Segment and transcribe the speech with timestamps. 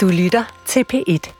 [0.00, 1.30] Du lytter til P1.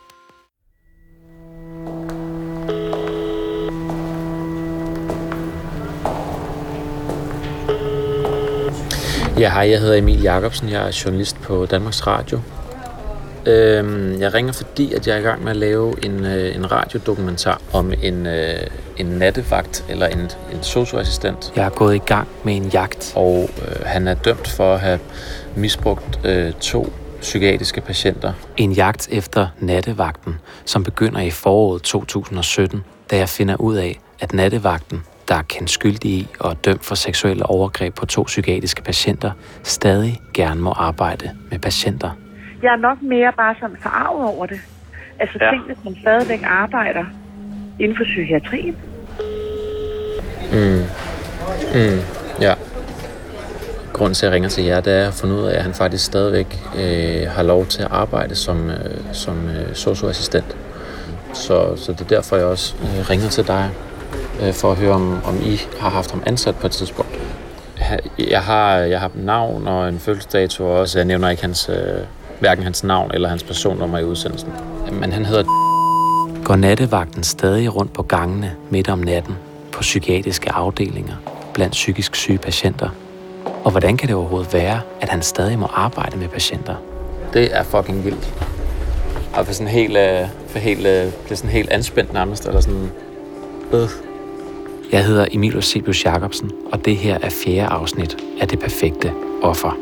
[9.38, 10.68] Ja, hej, jeg hedder Emil Jacobsen.
[10.68, 12.40] Jeg er journalist på Danmarks Radio.
[13.46, 16.72] Øhm, jeg ringer, fordi at jeg er i gang med at lave en, øh, en
[16.72, 18.66] radiodokumentar om en, øh,
[18.96, 20.20] en nattevagt eller en,
[20.52, 21.52] en socioassistent.
[21.56, 24.80] Jeg er gået i gang med en jagt, og øh, han er dømt for at
[24.80, 24.98] have
[25.56, 28.32] misbrugt øh, to psykiatriske patienter.
[28.56, 30.34] En jagt efter nattevagten,
[30.64, 35.70] som begynder i foråret 2017, da jeg finder ud af, at nattevagten, der er kendt
[35.70, 39.30] skyldig i og er dømt for seksuelle overgreb på to psykiatriske patienter,
[39.62, 42.10] stadig gerne må arbejde med patienter.
[42.62, 44.60] Jeg er nok mere bare sådan forarvet over det.
[45.18, 45.50] Altså ja.
[45.50, 47.04] tænk, hvis man stadigvæk arbejder
[47.78, 48.76] inden for psykiatrien.
[50.52, 50.84] Mm.
[51.74, 52.00] Mm.
[52.40, 52.54] Ja.
[54.00, 55.74] Grunden til, at jeg ringer til jer, det er at finde ud af, at han
[55.74, 58.76] faktisk stadigvæk øh, har lov til at arbejde som, øh,
[59.12, 60.56] som øh, socioassistent.
[61.32, 63.70] Så, så det er derfor, jeg også øh, ringer til dig,
[64.42, 67.20] øh, for at høre, om, om I har haft ham ansat på et tidspunkt.
[68.18, 70.98] Jeg har, jeg har navn og en fødselsdato også.
[70.98, 71.76] Jeg nævner ikke hans, øh,
[72.38, 74.52] hverken hans navn eller hans personnummer i udsendelsen.
[74.92, 75.44] Men han hedder...
[76.44, 79.34] Går nattevagten stadig rundt på gangene midt om natten
[79.72, 81.14] på psykiatriske afdelinger
[81.54, 82.88] blandt psykisk syge patienter?
[83.64, 86.74] Og hvordan kan det overhovedet være, at han stadig må arbejde med patienter?
[87.32, 88.34] Det er fucking vildt.
[89.34, 92.60] Og for sådan helt, øh, for helt, øh, det er sådan helt anspændt nærmest, eller
[92.60, 92.90] sådan...
[93.72, 93.88] Øh.
[94.92, 99.76] Jeg hedder Emil Eusebius Jacobsen, og det her er fjerde afsnit af Det Perfekte Offer.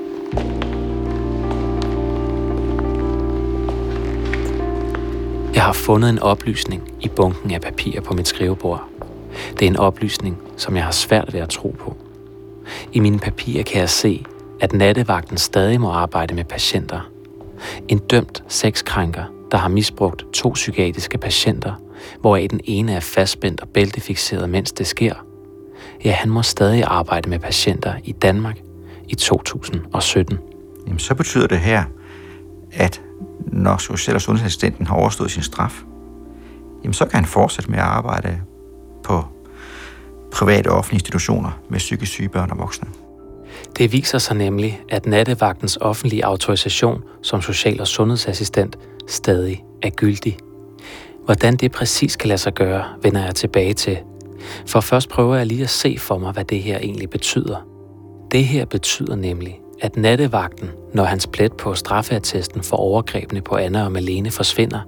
[5.54, 8.84] Jeg har fundet en oplysning i bunken af papirer på mit skrivebord.
[9.58, 11.96] Det er en oplysning, som jeg har svært ved at tro på.
[12.92, 14.24] I mine papirer kan jeg se,
[14.60, 17.10] at nattevagten stadig må arbejde med patienter.
[17.88, 21.72] En dømt sexkrænker, der har misbrugt to psykiatriske patienter,
[22.20, 25.14] hvoraf den ene er fastspændt og bæltefixeret, mens det sker.
[26.04, 28.58] Ja, han må stadig arbejde med patienter i Danmark
[29.08, 30.38] i 2017.
[30.86, 31.84] Jamen, så betyder det her,
[32.72, 33.02] at
[33.46, 35.82] når social- og sundhedsassistenten har overstået sin straf,
[36.84, 38.40] jamen så kan han fortsætte med at arbejde
[39.04, 39.24] på
[40.32, 42.88] private og offentlige institutioner med psykisk syge børn og voksne.
[43.78, 50.38] Det viser sig nemlig, at nattevagtens offentlige autorisation som social- og sundhedsassistent stadig er gyldig.
[51.24, 53.98] Hvordan det præcis kan lade sig gøre, vender jeg tilbage til.
[54.66, 57.56] For først prøver jeg lige at se for mig, hvad det her egentlig betyder.
[58.30, 63.84] Det her betyder nemlig, at nattevagten, når hans plet på straffeattesten for overgrebene på Anna
[63.84, 64.80] og Malene forsvinder,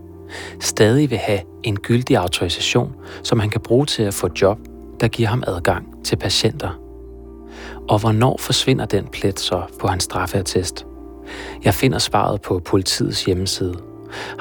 [0.61, 2.93] stadig vil have en gyldig autorisation,
[3.23, 4.59] som han kan bruge til at få job,
[5.00, 6.81] der giver ham adgang til patienter.
[7.88, 10.87] Og hvornår forsvinder den plet så på hans straffeattest?
[11.65, 13.75] Jeg finder svaret på politiets hjemmeside.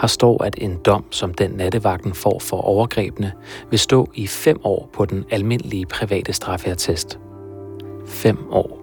[0.01, 3.31] Her står, at en dom, som den nattevagten får for overgrebene,
[3.69, 7.19] vil stå i fem år på den almindelige private straffeattest.
[8.07, 8.79] Fem år.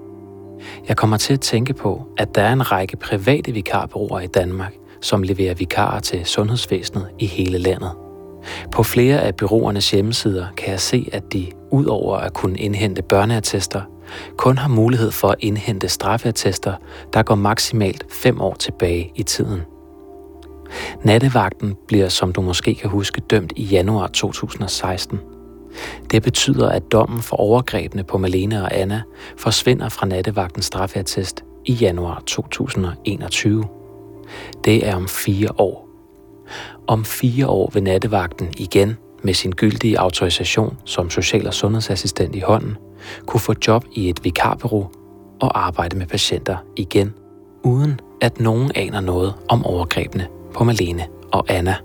[0.89, 4.75] Jeg kommer til at tænke på, at der er en række private vikarbureauer i Danmark,
[5.01, 7.91] som leverer vikarer til sundhedsvæsenet i hele landet.
[8.73, 13.83] På flere af byråernes hjemmesider kan jeg se, at de, udover at kunne indhente børneattester,
[14.37, 16.75] kun har mulighed for at indhente straffeattester,
[17.13, 19.61] der går maksimalt 5 år tilbage i tiden.
[21.05, 25.21] Nattevagten bliver, som du måske kan huske, dømt i januar 2016.
[26.11, 29.03] Det betyder, at dommen for overgrebene på Malene og Anna
[29.37, 33.65] forsvinder fra nattevagtens straffeattest i januar 2021.
[34.65, 35.89] Det er om fire år.
[36.87, 42.41] Om fire år vil nattevagten igen med sin gyldige autorisation som social- og sundhedsassistent i
[42.41, 42.77] hånden
[43.27, 44.91] kunne få job i et vikarbureau
[45.41, 47.15] og arbejde med patienter igen,
[47.63, 51.77] uden at nogen aner noget om overgrebene på Malene og Anna.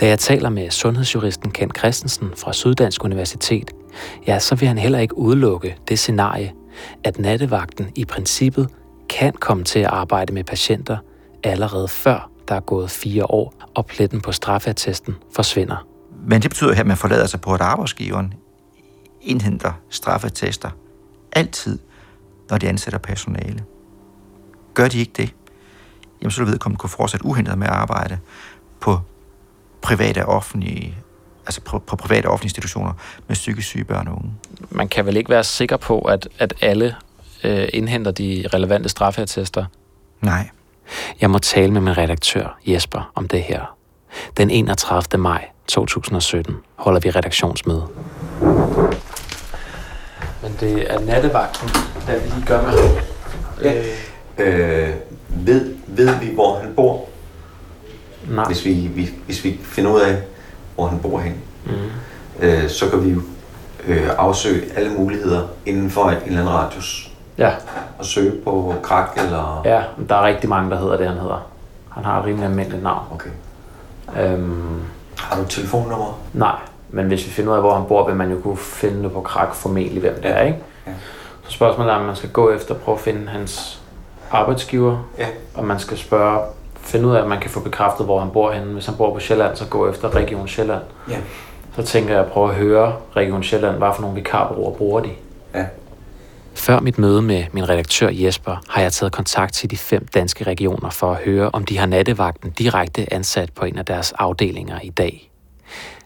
[0.00, 3.70] Da jeg taler med sundhedsjuristen Kent Christensen fra Syddansk Universitet,
[4.26, 6.52] ja, så vil han heller ikke udelukke det scenarie,
[7.04, 8.68] at nattevagten i princippet
[9.08, 10.96] kan komme til at arbejde med patienter
[11.44, 15.89] allerede før der er gået fire år, og pletten på straffeattesten forsvinder.
[16.22, 18.34] Men det betyder her, at man forlader sig på, at arbejdsgiveren
[19.20, 20.70] indhenter straffetester
[21.32, 21.78] altid,
[22.50, 23.64] når de ansætter personale.
[24.74, 25.34] Gør de ikke det,
[26.22, 28.18] jamen så vil vedkommende kunne fortsætte uhindret med at arbejde
[28.80, 29.00] på
[29.82, 30.96] private og offentlige
[31.46, 32.92] altså på, på private og offentlige institutioner
[33.28, 34.32] med psykisk syge børn og unge.
[34.70, 36.96] Man kan vel ikke være sikker på, at, at alle
[37.44, 39.64] øh, indhenter de relevante straffeattester?
[40.20, 40.48] Nej.
[41.20, 43.76] Jeg må tale med min redaktør Jesper om det her.
[44.36, 45.20] Den 31.
[45.20, 47.86] maj 2017 holder vi redaktionsmøde.
[50.42, 51.68] Men det er nattevagten,
[52.06, 52.90] der vi lige gør med ham.
[53.62, 53.82] Ja.
[54.38, 54.94] Øh,
[55.28, 57.08] ved, ved vi, hvor han bor?
[58.34, 58.46] har.
[58.46, 60.22] Hvis vi, vi, hvis vi finder ud af,
[60.74, 61.34] hvor han bor hen,
[61.66, 61.72] mm.
[62.40, 63.20] øh, så kan vi jo
[63.86, 67.10] øh, afsøge alle muligheder inden for en eller anden radius.
[67.38, 67.52] Ja.
[67.98, 69.62] Og søge på krak eller...
[69.64, 71.46] Ja, der er rigtig mange, der hedder det, han hedder.
[71.90, 73.04] Han har et rimelig almindeligt navn.
[73.14, 73.30] Okay.
[74.22, 74.80] Øhm,
[75.20, 76.20] har du et telefonnummer?
[76.32, 76.56] Nej,
[76.90, 79.12] men hvis vi finder ud af, hvor han bor, vil man jo kunne finde det
[79.12, 80.58] på krak formentlig, hvem det er, ikke?
[80.86, 80.92] Ja.
[81.44, 83.82] Så spørgsmålet er, om man skal gå efter at prøve at finde hans
[84.30, 85.26] arbejdsgiver, ja.
[85.54, 86.40] og man skal spørge,
[86.76, 88.72] finde ud af, at man kan få bekræftet, hvor han bor henne.
[88.72, 90.82] Hvis han bor på Sjælland, så gå efter Region Sjælland.
[91.10, 91.16] Ja.
[91.76, 95.10] Så tænker jeg at prøve at høre Region Sjælland, hvad for nogle vikarbureauer bruger de.
[95.54, 95.64] Ja.
[96.60, 100.44] Før mit møde med min redaktør Jesper, har jeg taget kontakt til de fem danske
[100.44, 104.80] regioner for at høre, om de har nattevagten direkte ansat på en af deres afdelinger
[104.80, 105.30] i dag.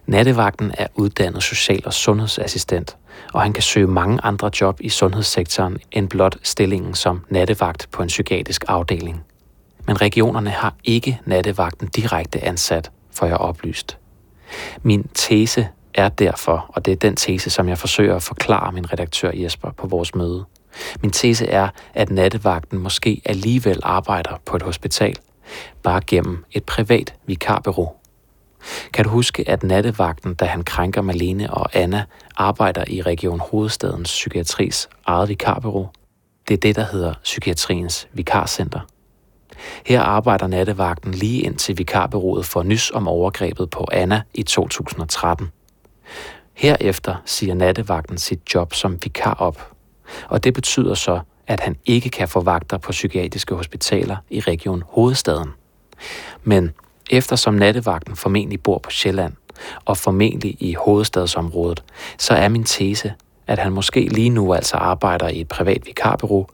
[0.07, 2.97] Nattevagten er uddannet social- og sundhedsassistent,
[3.33, 8.03] og han kan søge mange andre job i sundhedssektoren end blot stillingen som nattevagt på
[8.03, 9.25] en psykiatrisk afdeling.
[9.87, 13.99] Men regionerne har ikke nattevagten direkte ansat, for jeg oplyst.
[14.83, 18.93] Min tese er derfor, og det er den tese, som jeg forsøger at forklare min
[18.93, 20.45] redaktør Jesper på vores møde.
[21.03, 25.17] Min tese er, at nattevagten måske alligevel arbejder på et hospital,
[25.83, 27.93] bare gennem et privat vikarbureau.
[28.93, 32.05] Kan du huske, at nattevagten, da han krænker Malene og Anna,
[32.37, 35.89] arbejder i Region Hovedstadens Psykiatris eget vikarbureau?
[36.49, 38.81] Det er det, der hedder Psykiatriens Vikarcenter.
[39.87, 45.51] Her arbejder nattevagten lige indtil vikarbureauet får nys om overgrebet på Anna i 2013.
[46.55, 49.73] Herefter siger nattevagten sit job som vikar op.
[50.29, 54.83] Og det betyder så, at han ikke kan få vagter på psykiatriske hospitaler i Region
[54.87, 55.49] Hovedstaden.
[56.43, 56.73] Men
[57.11, 59.33] eftersom nattevagten formentlig bor på Sjælland,
[59.85, 61.85] og formentlig i hovedstadsområdet,
[62.19, 63.15] så er min tese,
[63.47, 66.47] at han måske lige nu altså arbejder i et privat vikarbureau,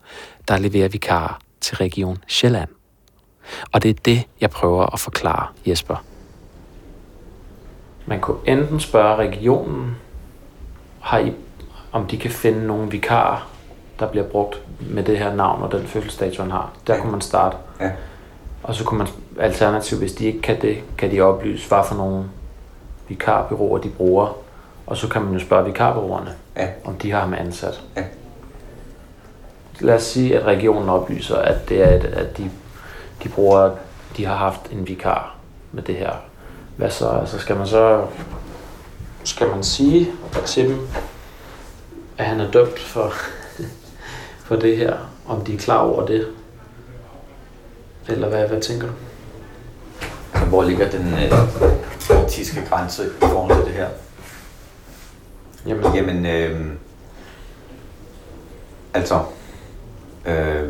[0.48, 2.68] der leverer vikarer til Region Sjælland.
[3.72, 6.09] Og det er det, jeg prøver at forklare Jesper.
[8.10, 9.96] Man kunne enten spørge regionen,
[11.00, 11.34] har I,
[11.92, 13.50] om de kan finde nogle vikarer,
[14.00, 16.70] der bliver brugt med det her navn og den fødselsdato, han har.
[16.86, 17.00] Der ja.
[17.00, 17.56] kunne man starte.
[17.80, 17.90] Ja.
[18.62, 19.08] Og så kunne man
[19.38, 22.24] alternativt, hvis de ikke kan det, kan de oplyse, hvad for nogle
[23.08, 24.36] vikarbyråer de bruger.
[24.86, 26.68] Og så kan man jo spørge vikarbyråerne, ja.
[26.84, 27.82] om de har ham ansat.
[27.96, 28.04] Ja.
[29.80, 32.50] Lad os sige, at regionen oplyser, at det er, et, at de,
[33.22, 33.70] de bruger,
[34.16, 35.36] de har haft en vikar
[35.72, 36.12] med det her
[36.80, 37.08] hvad så?
[37.08, 38.06] Altså skal man så
[39.24, 40.12] skal man sige
[40.46, 40.88] til dem,
[42.18, 43.12] at han er dømt for,
[44.46, 44.96] for det her,
[45.26, 46.26] om de er klar over det?
[48.08, 48.92] Eller hvad, hvad tænker du?
[50.48, 53.88] Hvor ligger den øh, etiske grænse i forhold til det her?
[55.66, 56.66] Jamen, Jamen øh,
[58.94, 59.22] altså...
[60.26, 60.68] Øh,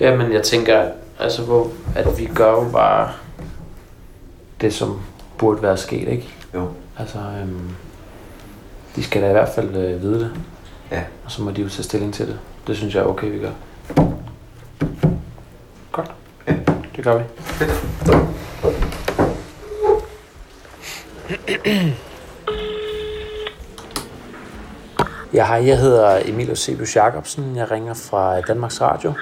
[0.00, 3.12] Jamen, jeg tænker, altså, hvor, at vi gør jo bare
[4.60, 5.00] det, som
[5.38, 6.28] burde være sket, ikke?
[6.54, 6.68] Jo.
[6.98, 7.70] Altså, øhm,
[8.96, 10.30] de skal da i hvert fald øh, vide det.
[10.90, 11.02] Ja.
[11.24, 12.38] Og så må de jo tage stilling til det.
[12.66, 13.50] Det synes jeg er okay, vi gør.
[15.92, 16.10] Godt.
[16.48, 16.54] Ja.
[16.96, 17.24] Det gør vi.
[25.34, 27.56] Ja, hej, jeg hedder Emil Eusebius Jacobsen.
[27.56, 29.12] Jeg ringer fra Danmarks Radio.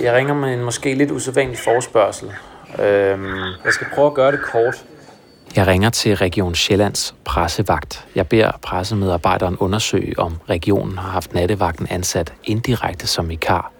[0.00, 2.32] Jeg ringer med en måske lidt usædvanlig forspørgsel.
[2.78, 4.84] Øhm, jeg skal prøve at gøre det kort.
[5.56, 8.06] Jeg ringer til Region Sjællands pressevagt.
[8.14, 13.72] Jeg beder pressemedarbejderen undersøge, om regionen har haft nattevagten ansat indirekte som vikar.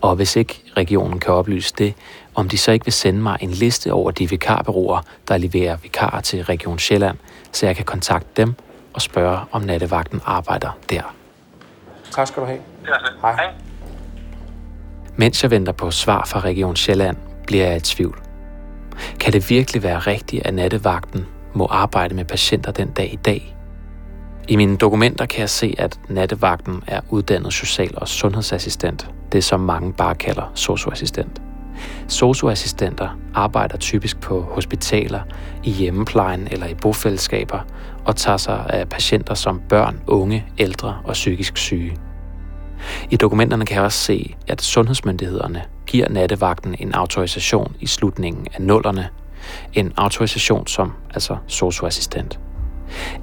[0.00, 1.94] Og hvis ikke regionen kan oplyse det,
[2.34, 6.20] om de så ikke vil sende mig en liste over de vikarbyråer, der leverer vikarer
[6.20, 7.16] til Region Sjælland,
[7.52, 8.54] så jeg kan kontakte dem
[8.92, 11.14] og spørge, om nattevagten arbejder der.
[12.10, 12.58] Tak skal du have.
[13.22, 13.32] Hej.
[13.32, 13.52] Hej.
[15.16, 18.31] Mens jeg venter på svar fra Region Sjælland, bliver jeg i tvivl.
[19.20, 23.56] Kan det virkelig være rigtigt, at nattevagten må arbejde med patienter den dag i dag?
[24.48, 29.60] I mine dokumenter kan jeg se, at nattevagten er uddannet social- og sundhedsassistent, det som
[29.60, 31.42] mange bare kalder socioassistent.
[32.08, 35.20] Socioassistenter arbejder typisk på hospitaler,
[35.64, 37.58] i hjemmeplejen eller i bofællesskaber
[38.04, 41.96] og tager sig af patienter som børn, unge, ældre og psykisk syge.
[43.10, 48.62] I dokumenterne kan jeg også se, at sundhedsmyndighederne giver nattevagten en autorisation i slutningen af
[48.62, 49.08] nullerne.
[49.72, 52.38] En autorisation som altså socioassistent.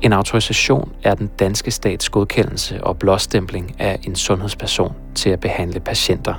[0.01, 5.79] En autorisation er den danske stats godkendelse og blåstempling af en sundhedsperson til at behandle
[5.79, 6.33] patienter.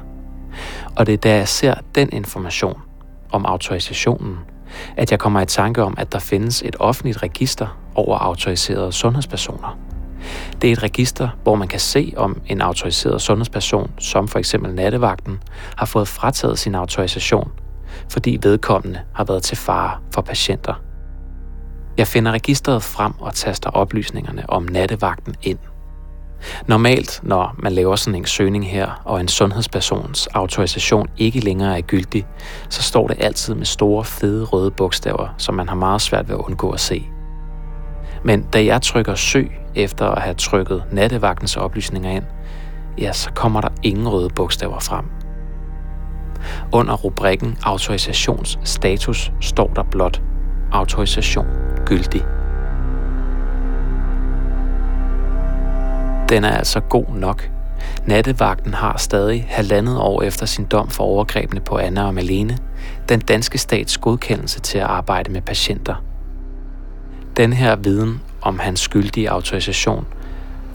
[0.97, 2.81] Og det er da jeg ser den information
[3.33, 4.39] om autorisationen,
[4.97, 9.79] at jeg kommer i tanke om, at der findes et offentligt register over autoriserede sundhedspersoner–
[10.63, 14.75] det er et register, hvor man kan se, om en autoriseret sundhedsperson, som for eksempel
[14.75, 15.39] nattevagten,
[15.77, 17.51] har fået frataget sin autorisation,
[18.09, 20.75] fordi vedkommende har været til fare for patienter.
[21.99, 25.59] Jeg finder registret frem og taster oplysningerne om nattevagten ind.
[26.67, 31.83] Normalt, når man laver sådan en søgning her, og en sundhedspersons autorisation ikke længere er
[31.83, 32.27] gyldig,
[32.69, 36.35] så står det altid med store, fede røde bogstaver, som man har meget svært ved
[36.35, 37.07] at undgå at se.
[38.25, 42.25] Men da jeg trykker søg efter at have trykket nattevagtens oplysninger ind,
[42.99, 45.05] ja, så kommer der ingen røde bogstaver frem.
[46.73, 50.23] Under rubrikken autorisationsstatus står der blot
[50.73, 51.47] autorisation
[51.87, 52.25] gyldig.
[56.29, 57.51] Den er altså god nok.
[58.07, 62.59] Nattevagten har stadig halvandet år efter sin dom for overgrebene på Anna og Malene
[63.09, 65.95] den danske stats godkendelse til at arbejde med patienter.
[67.37, 70.07] Den her viden om hans skyldige autorisation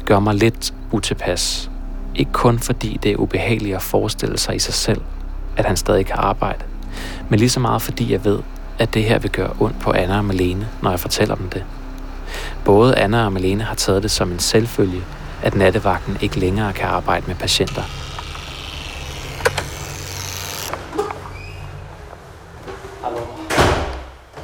[0.05, 1.71] gør mig lidt utilpas.
[2.15, 5.01] Ikke kun fordi det er ubehageligt at forestille sig i sig selv,
[5.57, 6.63] at han stadig kan arbejde,
[7.29, 8.39] men lige så meget fordi jeg ved,
[8.79, 11.63] at det her vil gøre ondt på Anna og Malene, når jeg fortæller dem det.
[12.65, 15.03] Både Anna og Malene har taget det som en selvfølge,
[15.43, 17.83] at nattevagten ikke længere kan arbejde med patienter.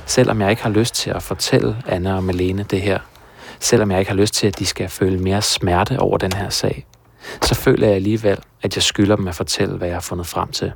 [0.05, 2.99] Selvom jeg ikke har lyst til at fortælle Anna og Malene det her,
[3.61, 6.49] selvom jeg ikke har lyst til, at de skal føle mere smerte over den her
[6.49, 6.87] sag,
[7.43, 10.51] så føler jeg alligevel, at jeg skylder dem at fortælle, hvad jeg har fundet frem
[10.51, 10.71] til.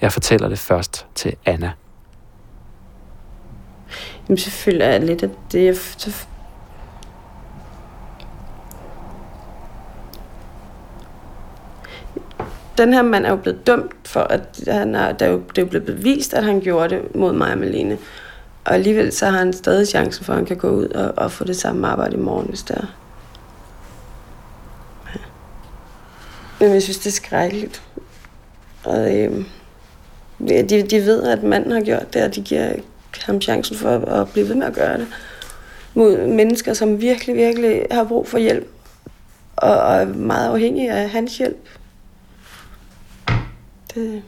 [0.00, 1.72] Jeg fortæller det først til Anna.
[4.28, 5.74] Jamen, så føler jeg lidt, at det er...
[5.74, 6.26] Så
[12.78, 15.58] den her mand er jo blevet dømt for, at han er, der er jo, det
[15.58, 17.98] er jo blevet bevist, at han gjorde det mod mig og Malene.
[18.68, 21.32] Og alligevel så har han stadig chancen for, at han kan gå ud og, og
[21.32, 22.86] få det samme arbejde i morgen, hvis det er.
[25.14, 25.20] Ja.
[26.60, 27.82] Men jeg synes, det er skrækkeligt.
[28.84, 29.44] Og øhm,
[30.48, 32.72] de, de ved, at manden har gjort det, og de giver
[33.22, 35.06] ham chancen for at, at blive ved med at gøre det.
[35.94, 38.68] Mod mennesker, som virkelig, virkelig har brug for hjælp.
[39.56, 41.68] Og, og er meget afhængige af hans hjælp.
[43.94, 44.22] Det...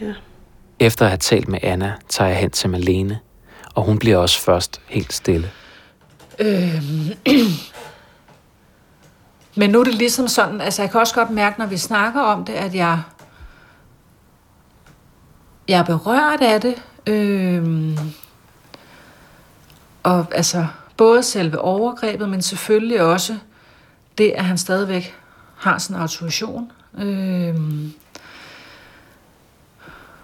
[0.00, 0.12] Ja.
[0.80, 3.18] Efter at have talt med Anna, tager jeg hen til Malene,
[3.74, 5.50] og hun bliver også først helt stille.
[6.38, 7.12] Øhm.
[9.58, 12.20] Men nu er det ligesom sådan, altså jeg kan også godt mærke, når vi snakker
[12.20, 13.02] om det, at jeg,
[15.68, 16.82] jeg er berørt af det.
[17.06, 17.98] Øhm.
[20.02, 20.66] Og altså,
[20.96, 23.38] både selve overgrebet, men selvfølgelig også
[24.18, 25.14] det, at han stadigvæk
[25.56, 26.72] har sådan en autorisation.
[26.98, 27.92] Øhm.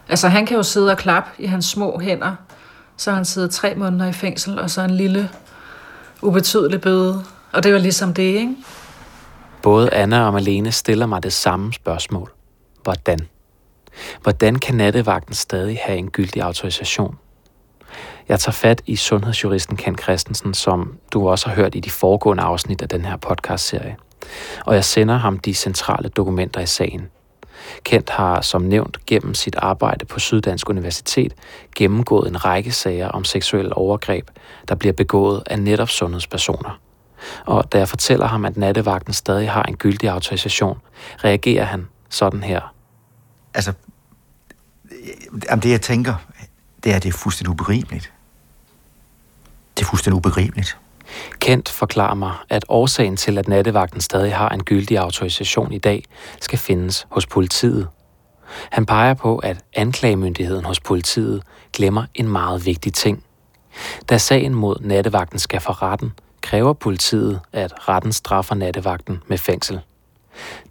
[0.08, 2.34] Altså han kan jo sidde og klappe i hans små hænder,
[2.96, 5.30] så han sidder tre måneder i fængsel, og så en lille
[6.22, 7.24] ubetydelig bøde.
[7.52, 8.56] Og det var ligesom det, ikke?
[9.62, 12.32] Både Anna og Malene stiller mig det samme spørgsmål.
[12.82, 13.28] Hvordan?
[14.22, 17.18] Hvordan kan nattevagten stadig have en gyldig autorisation?
[18.28, 22.42] Jeg tager fat i sundhedsjuristen Ken Christensen, som du også har hørt i de foregående
[22.42, 23.96] afsnit af den her podcastserie.
[24.66, 27.08] Og jeg sender ham de centrale dokumenter i sagen.
[27.84, 31.34] Kent har som nævnt gennem sit arbejde på Syddansk Universitet
[31.76, 34.28] gennemgået en række sager om seksuelle overgreb,
[34.68, 36.80] der bliver begået af netop sundhedspersoner.
[37.46, 40.78] Og da jeg fortæller ham, at nattevagten stadig har en gyldig autorisation,
[41.24, 42.74] reagerer han sådan her.
[43.54, 43.72] Altså,
[45.62, 46.14] det jeg tænker,
[46.84, 48.12] det er, at det er fuldstændig ubegribeligt.
[49.76, 50.78] Det er fuldstændig ubegribeligt.
[51.38, 56.04] Kent forklarer mig, at årsagen til, at nattevagten stadig har en gyldig autorisation i dag,
[56.40, 57.88] skal findes hos politiet.
[58.70, 61.42] Han peger på, at anklagemyndigheden hos politiet
[61.72, 63.24] glemmer en meget vigtig ting.
[64.08, 69.80] Da sagen mod nattevagten skal for retten, kræver politiet, at retten straffer nattevagten med fængsel.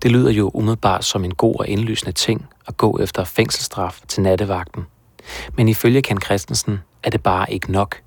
[0.02, 4.24] Det lyder jo umiddelbart som en god og indlysende ting at gå efter fængselsstraf til
[4.24, 4.86] nattevagten.
[5.58, 8.02] Men ifølge Ken Christensen er det bare ikke nok.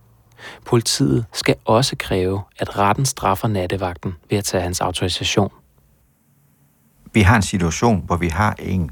[0.65, 5.53] Politiet skal også kræve, at retten straffer nattevagten ved at tage hans autorisation.
[7.13, 8.91] Vi har en situation, hvor vi har en,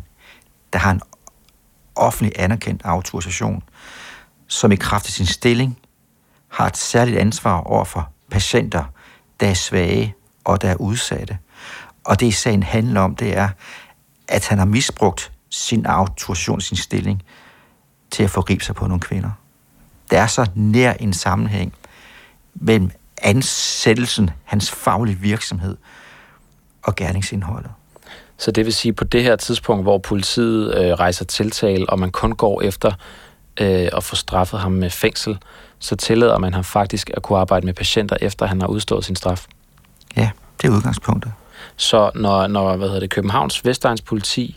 [0.72, 1.00] der har en
[1.96, 3.62] offentlig anerkendt autorisation,
[4.48, 5.78] som i kraft af sin stilling
[6.48, 8.84] har et særligt ansvar over for patienter,
[9.40, 11.38] der er svage og der er udsatte.
[12.04, 13.48] Og det sagen handler om, det er,
[14.28, 17.22] at han har misbrugt sin autorisation, sin stilling,
[18.10, 19.30] til at forgribe sig på nogle kvinder.
[20.12, 21.74] Der er så nær en sammenhæng
[22.54, 22.90] mellem
[23.22, 25.76] ansættelsen, hans faglige virksomhed
[26.82, 27.70] og gerningsindholdet.
[28.38, 32.10] Så det vil sige, på det her tidspunkt, hvor politiet øh, rejser tiltale, og man
[32.10, 32.92] kun går efter
[33.60, 35.38] øh, at få straffet ham med fængsel,
[35.78, 39.16] så tillader man ham faktisk at kunne arbejde med patienter, efter han har udstået sin
[39.16, 39.46] straf.
[40.16, 40.30] Ja,
[40.62, 41.32] det er udgangspunktet.
[41.76, 44.56] Så når, når hvad hedder det, Københavns Vestegns politi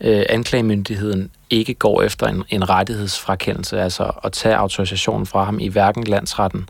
[0.00, 5.68] øh, anklagemyndigheden ikke går efter en, en rettighedsfrakendelse, altså at tage autorisationen fra ham i
[5.68, 6.68] hverken landsretten,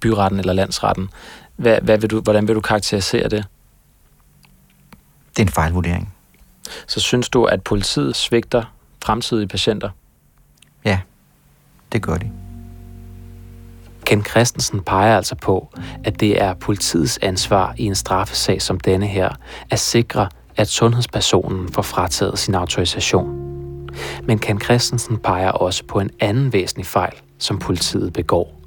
[0.00, 1.10] byretten eller landsretten.
[1.56, 3.44] Hvad, hvad vil du, hvordan vil du karakterisere det?
[5.30, 6.14] Det er en fejlvurdering.
[6.86, 8.74] Så synes du, at politiet svigter
[9.04, 9.90] fremtidige patienter?
[10.84, 11.00] Ja,
[11.92, 12.30] det gør de.
[14.06, 15.68] Ken Christensen peger altså på,
[16.04, 19.30] at det er politiets ansvar i en straffesag som denne her,
[19.70, 20.28] at sikre,
[20.60, 23.50] at sundhedspersonen får frataget sin autorisation.
[24.24, 28.60] Men Ken Christensen peger også på en anden væsentlig fejl, som politiet begår.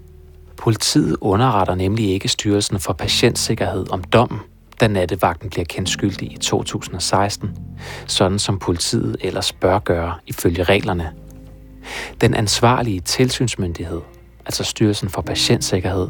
[0.57, 4.39] Politiet underretter nemlig ikke Styrelsen for Patientsikkerhed om dommen,
[4.79, 7.49] da nattevagten bliver kendt skyldig i 2016,
[8.07, 11.11] sådan som politiet ellers bør gøre ifølge reglerne.
[12.21, 14.01] Den ansvarlige tilsynsmyndighed,
[14.45, 16.07] altså Styrelsen for Patientsikkerhed,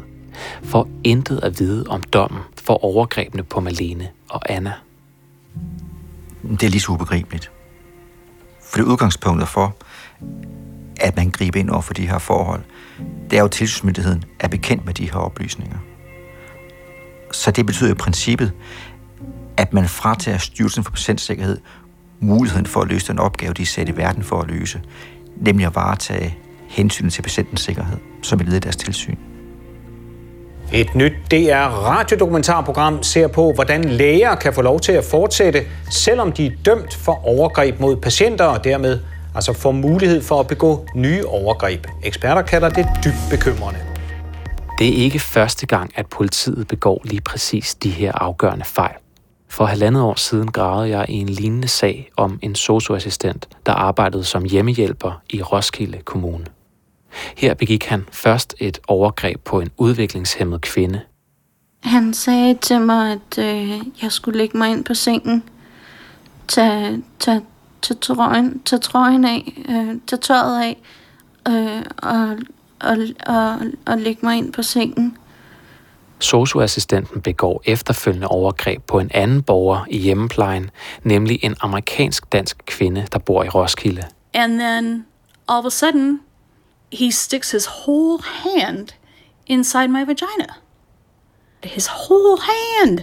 [0.62, 4.72] får intet at vide om dommen for overgrebene på Malene og Anna.
[6.42, 7.50] Det er lige så ubegribeligt.
[8.62, 9.76] For det udgangspunktet for,
[11.00, 12.62] at man griber ind over for de her forhold,
[13.30, 15.78] det er jo, at tilsynsmyndigheden er bekendt med de her oplysninger.
[17.32, 18.52] Så det betyder i princippet,
[19.56, 21.58] at man fratager Styrelsen for Patientsikkerhed
[22.20, 24.82] muligheden for at løse den opgave, de er sat i verden for at løse,
[25.36, 29.16] nemlig at varetage hensyn til patientens sikkerhed, som et led af deres tilsyn.
[30.72, 36.32] Et nyt DR radiodokumentarprogram ser på, hvordan læger kan få lov til at fortsætte, selvom
[36.32, 38.98] de er dømt for overgreb mod patienter og dermed
[39.34, 41.86] altså får mulighed for at begå nye overgreb.
[42.02, 43.80] Eksperter kalder det dybt bekymrende.
[44.78, 48.94] Det er ikke første gang, at politiet begår lige præcis de her afgørende fejl.
[49.48, 54.24] For halvandet år siden gravede jeg i en lignende sag om en socioassistent, der arbejdede
[54.24, 56.46] som hjemmehjælper i Roskilde Kommune.
[57.36, 61.00] Her begik han først et overgreb på en udviklingshemmet kvinde.
[61.82, 63.70] Han sagde til mig, at øh,
[64.02, 65.42] jeg skulle lægge mig ind på sengen,
[66.48, 67.42] tage, tage,
[67.82, 70.76] tage, trøjen, tage trøjen af, øh, tage tøjet af,
[71.48, 72.36] øh, og,
[72.80, 72.96] og,
[73.26, 75.16] og, og lægge mig ind på sengen.
[76.18, 80.70] Socioassistenten begår efterfølgende overgreb på en anden borger i hjemmeplejen,
[81.02, 84.02] nemlig en amerikansk-dansk kvinde, der bor i Roskilde.
[84.34, 85.06] And then
[85.48, 86.20] all of a sudden,
[86.94, 88.88] he sticks his whole hand
[89.46, 90.46] inside my vagina.
[91.64, 92.98] His whole hand.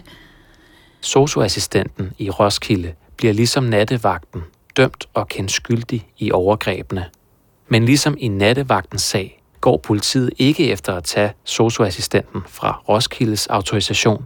[1.02, 4.42] Socioassistenten i Roskilde bliver ligesom nattevagten
[4.78, 7.06] dømt og kendt skyldig i overgrebene.
[7.68, 14.26] Men ligesom i nattevagtens sag, går politiet ikke efter at tage socioassistenten fra Roskildes autorisation,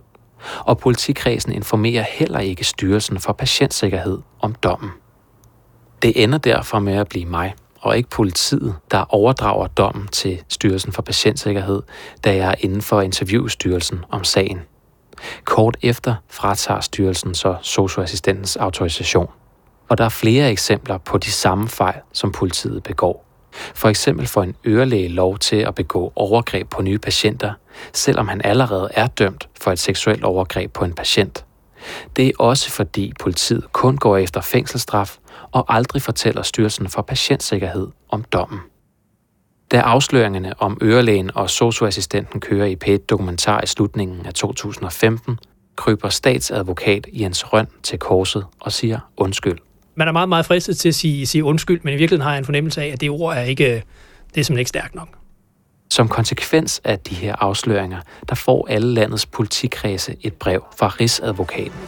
[0.59, 4.89] og politikredsen informerer heller ikke Styrelsen for Patientsikkerhed om dommen.
[6.01, 7.53] Det ender derfor med at blive mig,
[7.85, 11.81] og ikke politiet, der overdrager dommen til Styrelsen for Patientsikkerhed,
[12.23, 14.61] da jeg er inden for interviewstyrelsen om sagen.
[15.43, 19.27] Kort efter fratager styrelsen så socioassistentens autorisation.
[19.89, 23.25] Og der er flere eksempler på de samme fejl, som politiet begår.
[23.51, 27.53] For eksempel får en ørelæge lov til at begå overgreb på nye patienter,
[27.93, 31.45] selvom han allerede er dømt for et seksuelt overgreb på en patient.
[32.15, 35.17] Det er også fordi politiet kun går efter fængselsstraf
[35.55, 38.59] og aldrig fortæller Styrelsen for Patientsikkerhed om dommen.
[39.71, 45.39] Da afsløringerne om ørelægen og socioassistenten kører i p dokumentar i slutningen af 2015,
[45.75, 49.57] kryber statsadvokat Jens Røn til korset og siger undskyld.
[49.95, 52.39] Man er meget, meget fristet til at sige, sige undskyld, men i virkeligheden har jeg
[52.39, 53.83] en fornemmelse af, at det ord er ikke, det er
[54.35, 55.07] simpelthen ikke stærkt nok.
[55.95, 57.97] Som konsekvens af de her afsløringer,
[58.29, 61.79] der får alle landets politikredse et brev fra Rigsadvokaten.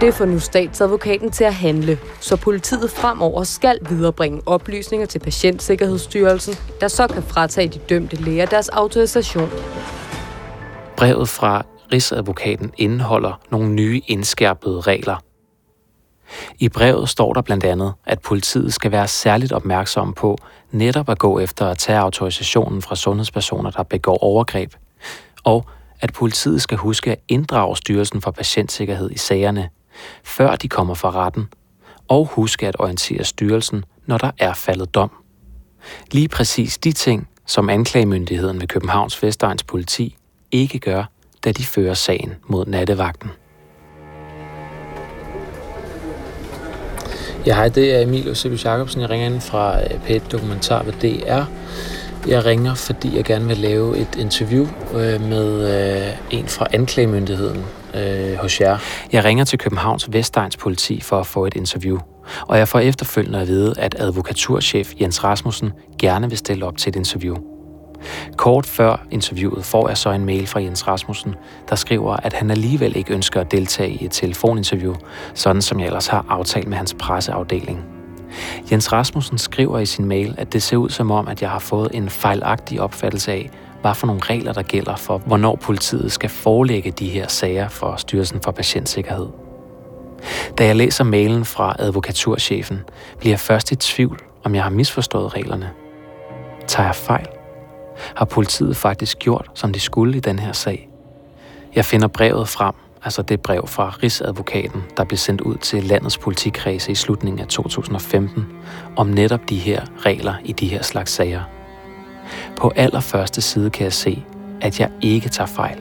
[0.00, 6.54] Det får nu statsadvokaten til at handle, så politiet fremover skal viderebringe oplysninger til Patientsikkerhedsstyrelsen,
[6.80, 9.50] der så kan fratage de dømte læger deres autorisation.
[10.96, 15.23] Brevet fra Rigsadvokaten indeholder nogle nye indskærpede regler.
[16.58, 20.38] I brevet står der blandt andet, at politiet skal være særligt opmærksom på
[20.70, 24.74] netop at gå efter at tage autorisationen fra sundhedspersoner, der begår overgreb,
[25.44, 25.66] og
[26.00, 29.68] at politiet skal huske at inddrage Styrelsen for Patientsikkerhed i sagerne,
[30.24, 31.48] før de kommer fra retten,
[32.08, 35.10] og huske at orientere styrelsen, når der er faldet dom.
[36.12, 40.16] Lige præcis de ting, som anklagemyndigheden ved Københavns Vestegns politi
[40.50, 41.04] ikke gør,
[41.44, 43.30] da de fører sagen mod nattevagten.
[47.46, 49.00] Ja, hej, det er Emil Eusebius Jacobsen.
[49.00, 51.42] Jeg ringer ind fra øh, p Dokumentar ved DR.
[52.28, 55.74] Jeg ringer, fordi jeg gerne vil lave et interview øh, med
[56.08, 58.78] øh, en fra anklagemyndigheden øh, hos jer.
[59.12, 61.98] Jeg ringer til Københavns Vestegns politi for at få et interview.
[62.40, 66.90] Og jeg får efterfølgende at vide, at advokaturchef Jens Rasmussen gerne vil stille op til
[66.90, 67.53] et interview.
[68.36, 71.34] Kort før interviewet får jeg så en mail fra Jens Rasmussen,
[71.68, 74.94] der skriver, at han alligevel ikke ønsker at deltage i et telefoninterview,
[75.34, 77.84] sådan som jeg ellers har aftalt med hans presseafdeling.
[78.70, 81.58] Jens Rasmussen skriver i sin mail, at det ser ud som om, at jeg har
[81.58, 86.30] fået en fejlagtig opfattelse af, hvad for nogle regler, der gælder for, hvornår politiet skal
[86.30, 89.26] forelægge de her sager for Styrelsen for Patientsikkerhed.
[90.58, 92.80] Da jeg læser mailen fra advokaturchefen,
[93.18, 95.70] bliver jeg først i tvivl, om jeg har misforstået reglerne.
[96.66, 97.26] Tager jeg fejl?
[98.16, 100.88] Har politiet faktisk gjort, som de skulle i den her sag?
[101.74, 106.18] Jeg finder brevet frem, altså det brev fra Rigsadvokaten, der blev sendt ud til landets
[106.18, 108.46] politikredse i slutningen af 2015,
[108.96, 111.42] om netop de her regler i de her slags sager.
[112.56, 114.24] På allerførste side kan jeg se,
[114.60, 115.78] at jeg ikke tager fejl.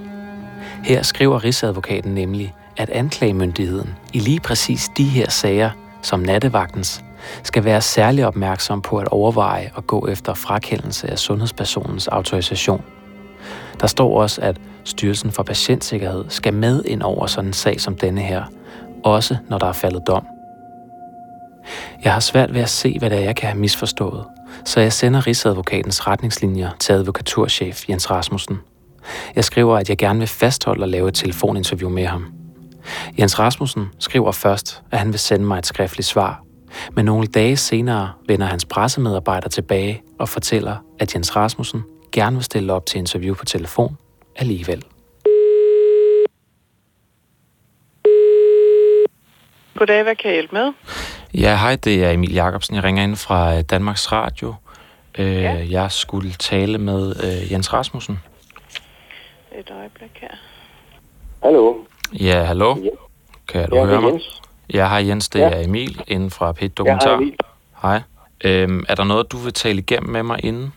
[0.84, 5.70] Her skriver Rigsadvokaten nemlig, at anklagemyndigheden i lige præcis de her sager,
[6.02, 7.04] som nattevagtens,
[7.44, 12.84] skal være særlig opmærksom på at overveje at gå efter frakendelse af sundhedspersonens autorisation.
[13.82, 17.96] Der står også, at Styrelsen for Patientsikkerhed skal med ind over sådan en sag som
[17.96, 18.44] denne her,
[19.04, 20.26] også når der er faldet dom.
[22.04, 24.26] Jeg har svært ved at se, hvad det er, jeg kan have misforstået,
[24.66, 28.58] så jeg sender Rigsadvokatens retningslinjer til advokaturchef Jens Rasmussen.
[29.36, 32.34] Jeg skriver, at jeg gerne vil fastholde at lave et telefoninterview med ham.
[33.20, 36.43] Jens Rasmussen skriver først, at han vil sende mig et skriftligt svar,
[36.94, 42.44] men nogle dage senere vender hans pressemedarbejder tilbage og fortæller, at Jens Rasmussen gerne vil
[42.44, 43.98] stille op til interview på telefon
[44.36, 44.84] alligevel.
[49.78, 50.74] Goddag, hvad kan jeg hjælpe med?
[51.34, 52.76] Ja, hej, det er Emil Jacobsen.
[52.76, 54.56] Jeg ringer ind fra øh, Danmarks Radio.
[55.18, 55.66] Øh, ja.
[55.70, 58.20] Jeg skulle tale med øh, Jens Rasmussen.
[59.60, 60.36] Et øjeblik her.
[61.44, 61.76] Hallo.
[62.14, 62.76] Ja, hallo.
[62.84, 62.90] Ja.
[63.48, 64.12] Kan du ja, høre mig?
[64.12, 64.42] Jens.
[64.74, 65.50] Ja, hej Jens, det Ja.
[65.50, 67.10] er Emil inden fra Pet Dokumentar.
[67.10, 67.36] Ja, hej, Emil.
[67.82, 68.02] Hej.
[68.44, 70.74] Øhm, er der noget, du vil tale igennem med mig inden?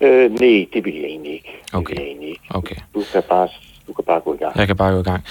[0.00, 1.48] Øh, nej, det vil jeg egentlig ikke.
[1.66, 1.94] Det Okay.
[1.94, 2.42] jeg egentlig ikke.
[2.50, 2.76] Okay.
[2.94, 3.48] Du kan bare,
[3.86, 4.56] du kan bare gå i gang.
[4.58, 5.24] Jeg kan bare gå i gang.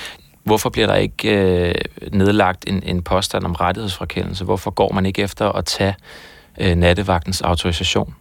[0.43, 1.37] Hvorfor bliver der ikke
[1.69, 1.75] øh,
[2.11, 4.45] nedlagt en, en påstand om rettighedsfrakendelse?
[4.45, 5.95] Hvorfor går man ikke efter at tage
[6.61, 8.15] øh, nattevagtens autorisation?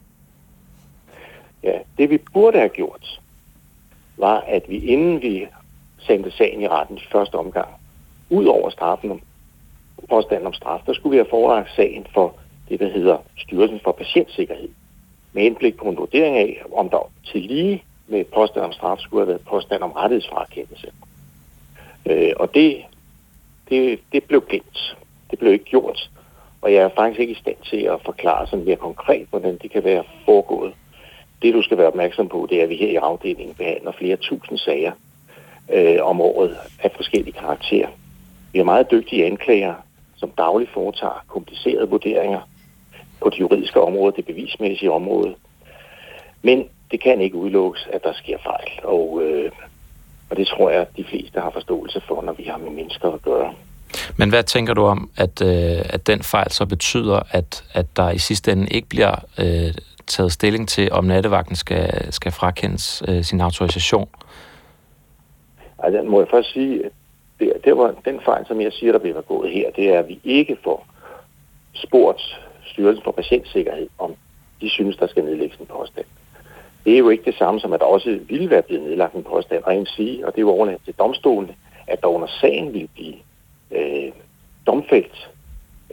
[1.62, 3.20] Ja, det vi burde have gjort,
[4.16, 5.46] var, at vi inden vi
[5.98, 7.68] sendte sagen i retten i første omgang,
[8.32, 9.20] ud over straffen om
[10.08, 12.34] påstanden om straf, der skulle vi have forelagt sagen for
[12.68, 14.68] det, der hedder Styrelsen for Patientsikkerhed,
[15.32, 19.20] med henblik på en vurdering af, om der til lige med påstand om straf skulle
[19.20, 20.92] have været påstand om rettighedsfrakendelse.
[22.06, 22.82] Øh, og det,
[23.68, 24.96] det, det blev glemt.
[25.30, 26.10] Det blev ikke gjort.
[26.62, 29.70] Og jeg er faktisk ikke i stand til at forklare sådan mere konkret, hvordan det
[29.70, 30.74] kan være foregået.
[31.42, 34.16] Det, du skal være opmærksom på, det er, at vi her i afdelingen behandler flere
[34.16, 34.92] tusind sager
[35.72, 37.88] øh, om året af forskellige karakterer.
[38.52, 39.74] Vi har meget dygtige anklager,
[40.16, 42.40] som dagligt foretager komplicerede vurderinger
[43.20, 45.34] på det juridiske område, det bevismæssige område.
[46.42, 49.50] Men det kan ikke udelukkes, at der sker fejl, og, øh,
[50.30, 53.10] og det tror jeg, at de fleste har forståelse for, når vi har med mennesker
[53.10, 53.54] at gøre.
[54.16, 58.10] Men hvad tænker du om, at, øh, at den fejl så betyder, at, at der
[58.10, 59.74] i sidste ende ikke bliver øh,
[60.06, 64.08] taget stilling til, om nattevagten skal, skal frakendes øh, sin autorisation?
[65.78, 66.92] Altså, må jeg først sige, at
[67.46, 70.08] det, der var den fejl, som jeg siger, der bliver begået her, det er, at
[70.08, 70.86] vi ikke får
[71.74, 74.14] spurgt Styrelsen for Patientsikkerhed, om
[74.60, 76.06] de synes, der skal nedlægges en påstand.
[76.84, 79.24] Det er jo ikke det samme som, at der også ville være blevet nedlagt en
[79.24, 81.54] påstand, og en sige, og det er jo overladt til domstolene,
[81.86, 83.14] at der under sagen ville blive
[83.70, 84.12] øh,
[84.66, 85.30] domfældt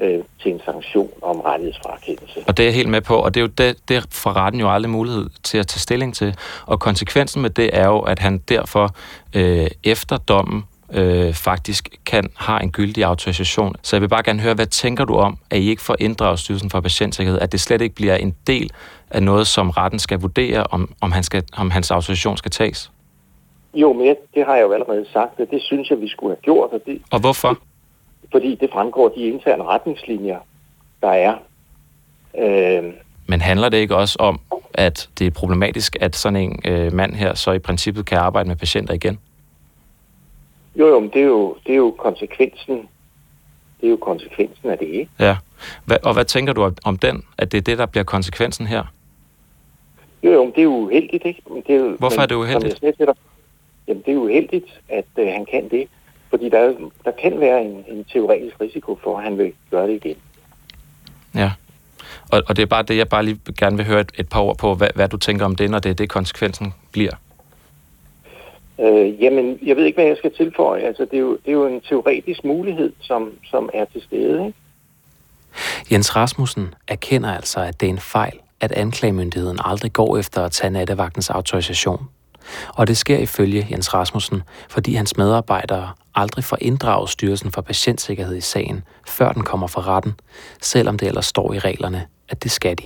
[0.02, 2.44] øh, til en sanktion om rettighedsfrakendelse.
[2.48, 4.62] Og det er jeg helt med på, og det er jo det, det får retten
[4.62, 6.36] jo aldrig mulighed til at tage stilling til.
[6.66, 8.96] Og konsekvensen med det er jo, at han derfor
[9.36, 13.76] øh, efter dommen øh, faktisk kan har en gyldig autorisation.
[13.82, 16.40] Så jeg vil bare gerne høre, hvad tænker du om, at I ikke får inddraget
[16.40, 18.72] Styrelsen for Patientsikkerhed, at det slet ikke bliver en del
[19.10, 22.92] af noget, som retten skal vurdere, om, om, han skal, om hans autorisation skal tages?
[23.74, 26.36] Jo, men jeg, det har jeg jo allerede sagt, og det synes jeg, vi skulle
[26.36, 27.58] have gjort, og det, Og hvorfor?
[28.32, 30.38] fordi det fremgår af de interne retningslinjer,
[31.02, 31.34] der er.
[32.38, 32.94] Øh,
[33.28, 34.40] Men handler det ikke også om,
[34.74, 38.48] at det er problematisk, at sådan en øh, mand her så i princippet kan arbejde
[38.48, 39.20] med patienter igen?
[40.76, 42.90] Jo, jo, men det er jo, det er jo konsekvensen.
[43.82, 45.10] Det er jo konsekvensen af det, ikke?
[45.20, 45.38] Ja.
[45.86, 48.84] Hva, og hvad tænker du om, den, at det er det, der bliver konsekvensen her?
[50.24, 51.42] Jo, jo, men det er jo uheldigt, ikke?
[51.50, 52.78] Men det er jo, Hvorfor men, er det uheldigt?
[52.78, 53.16] Som jeg til dig,
[53.88, 55.88] jamen, det er jo uheldigt, at øh, han kan det.
[56.30, 56.74] Fordi der, er,
[57.06, 60.18] der kan være en, en teoretisk risiko for, at han vil gøre det igen.
[61.36, 61.52] Ja.
[62.32, 64.40] Og, og det er bare det, jeg bare lige gerne vil høre et, et par
[64.40, 67.12] ord på, hvad, hvad du tænker om det, når det er det, konsekvensen bliver.
[68.82, 70.82] Øh, jamen, jeg ved ikke, hvad jeg skal tilføje.
[70.82, 74.46] Altså, det er jo, det er jo en teoretisk mulighed, som, som er til stede,
[74.46, 74.58] ikke?
[75.92, 80.52] Jens Rasmussen erkender altså, at det er en fejl, at anklagemyndigheden aldrig går efter at
[80.52, 82.10] tage nattevagtens autorisation.
[82.68, 88.36] Og det sker ifølge Jens Rasmussen, fordi hans medarbejdere aldrig får inddraget Styrelsen for Patientsikkerhed
[88.36, 90.14] i sagen, før den kommer for retten,
[90.62, 92.84] selvom det ellers står i reglerne, at det skal de.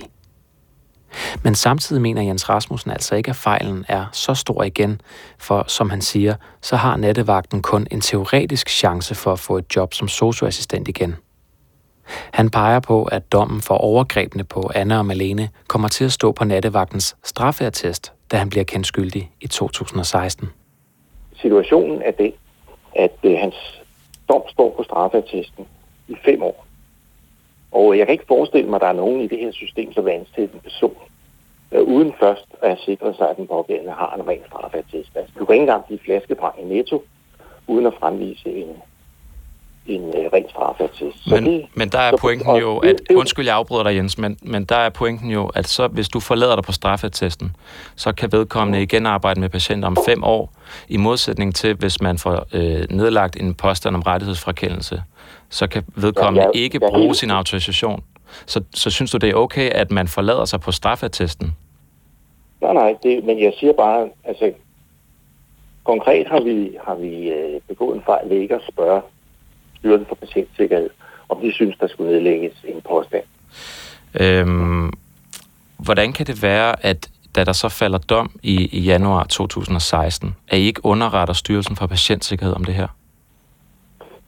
[1.42, 5.00] Men samtidig mener Jens Rasmussen altså ikke, at fejlen er så stor igen,
[5.38, 9.76] for som han siger, så har nattevagten kun en teoretisk chance for at få et
[9.76, 11.16] job som socioassistent igen.
[12.32, 16.32] Han peger på, at dommen for overgrebene på Anna og Malene kommer til at stå
[16.32, 20.48] på nattevagtens straffeattest, da han bliver kendt skyldig i 2016.
[21.36, 22.34] Situationen er det,
[22.96, 23.82] at øh, hans
[24.28, 25.66] dom står på straffeattesten
[26.08, 26.66] i fem år.
[27.74, 30.04] Og jeg kan ikke forestille mig, at der er nogen i det her system, som
[30.04, 30.96] vil ansætte en person,
[31.72, 35.10] øh, uden først at have sikret sig, at den pågældende har en ren straffeattest.
[35.14, 37.04] Altså, du kan ikke engang blive flaskebrand i netto,
[37.66, 38.68] uden at fremvise en,
[39.86, 41.30] en uh, ren straffeattest.
[41.30, 44.38] Men, det, men der er så, pointen jo, at, undskyld jeg afbryder dig Jens, men,
[44.42, 47.56] men der er pointen jo, at så hvis du forlader dig på straffeattesten,
[47.96, 50.52] så kan vedkommende igen arbejde med patienter om fem år,
[50.88, 55.02] i modsætning til, hvis man får øh, nedlagt en påstand om rettighedsfrakendelse,
[55.54, 58.04] så kan vedkommende ja, jeg, ikke jeg, bruge jeg, sin autorisation.
[58.46, 61.56] Så, så synes du, det er okay, at man forlader sig på straffeattesten?
[62.60, 64.52] Nej, nej, det, men jeg siger bare, altså
[65.84, 69.02] konkret har vi, har vi øh, begået en fejl ved ikke at spørge
[69.78, 70.90] Styrelsen for Patientsikkerhed,
[71.28, 73.24] om de synes, der skulle nedlægges en påstand.
[74.20, 74.92] Øhm,
[75.76, 80.58] hvordan kan det være, at da der så falder dom i, i januar 2016, at
[80.58, 82.88] I ikke underretter Styrelsen for Patientsikkerhed om det her?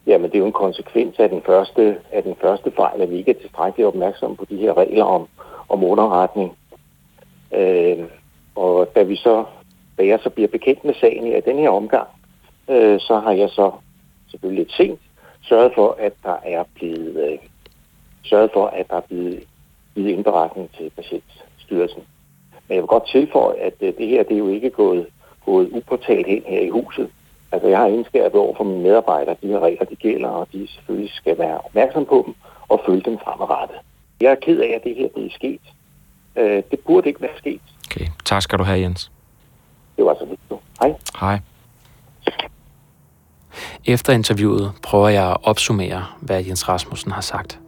[0.07, 3.17] Jamen, det er jo en konsekvens af den første, af den første fejl, at vi
[3.17, 5.29] ikke er tilstrækkeligt opmærksomme på de her regler om,
[5.69, 6.59] om underretning.
[7.55, 8.05] Øh,
[8.55, 9.45] og da vi så,
[9.99, 12.09] da jeg så bliver bekendt med sagen i den her omgang,
[12.71, 13.71] øh, så har jeg så
[14.31, 15.01] selvfølgelig lidt sent
[15.43, 17.39] sørget for, at der er blevet øh,
[18.25, 19.45] sørget for, at der er blevet
[19.95, 22.03] givet indberetning til patientstyrelsen.
[22.69, 25.07] Men jeg vil godt tilføje, at øh, det her det er jo ikke gået,
[25.45, 27.11] gået upåtalt hen her i huset.
[27.53, 30.69] Altså jeg har indskærpet over for mine medarbejdere, de her regler, de gælder, og de
[30.69, 32.35] selvfølgelig skal være opmærksom på dem
[32.69, 33.77] og følge dem fremadrettet.
[34.21, 35.61] Jeg er ked af, at det her det er sket.
[36.37, 37.61] Øh, det burde ikke være sket.
[37.91, 39.11] Okay, tak skal du have, Jens.
[39.97, 40.61] Det var så lidt.
[40.81, 40.95] Hej.
[41.21, 41.41] Hej.
[43.85, 47.61] Efter interviewet prøver jeg at opsummere, hvad Jens Rasmussen har sagt.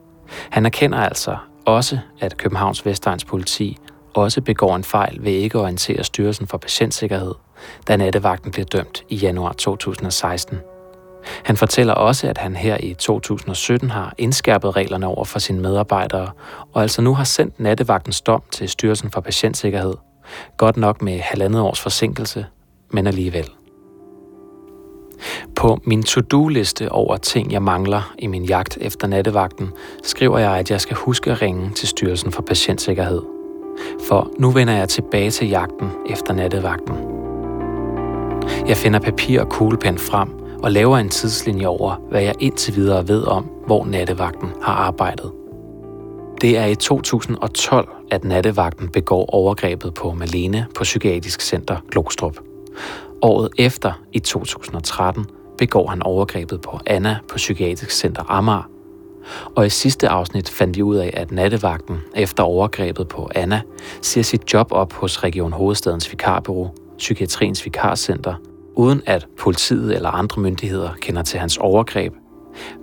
[0.51, 3.79] Han erkender altså også, at Københavns Vestegns politi
[4.18, 7.35] også begår en fejl ved ikke at orientere Styrelsen for Patientsikkerhed,
[7.88, 10.59] da nattevagten blev dømt i januar 2016.
[11.44, 16.31] Han fortæller også, at han her i 2017 har indskærpet reglerne over for sine medarbejdere,
[16.72, 19.94] og altså nu har sendt nattevagtens dom til Styrelsen for Patientsikkerhed.
[20.57, 22.46] Godt nok med halvandet års forsinkelse,
[22.90, 23.50] men alligevel.
[25.57, 30.70] På min to-do-liste over ting, jeg mangler i min jagt efter nattevagten, skriver jeg, at
[30.70, 33.38] jeg skal huske at ringe til Styrelsen for Patientsikkerhed.
[34.09, 36.95] For nu vender jeg tilbage til jagten efter nattevagten.
[38.69, 40.29] Jeg finder papir og kuglepen frem
[40.62, 45.33] og laver en tidslinje over, hvad jeg indtil videre ved om, hvor nattevagten har arbejdet.
[46.41, 52.38] Det er i 2012, at nattevagten begår overgrebet på Malene på Psykiatrisk Center Glostrup.
[53.23, 55.27] Året efter, i 2013,
[55.59, 58.78] begår han overgrebet på Anna på Psykiatrisk Center Amager.
[59.57, 63.61] Og i sidste afsnit fandt vi ud af, at nattevagten efter overgrebet på Anna
[64.03, 68.35] siger sit job op hos Region Hovedstadens Vikarbureau, Psykiatriens Vikarcenter,
[68.75, 72.12] uden at politiet eller andre myndigheder kender til hans overgreb.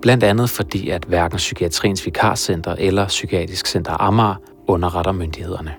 [0.01, 4.35] Blandt andet fordi, at hverken Psykiatriens Vikarcenter eller Psykiatrisk Center Amager
[4.67, 5.73] underretter myndighederne.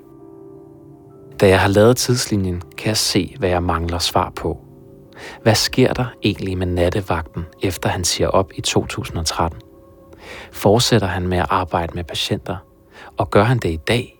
[1.41, 4.59] Da jeg har lavet tidslinjen, kan jeg se, hvad jeg mangler svar på.
[5.43, 9.61] Hvad sker der egentlig med nattevagten, efter han siger op i 2013?
[10.53, 12.57] Fortsætter han med at arbejde med patienter?
[13.17, 14.17] Og gør han det i dag?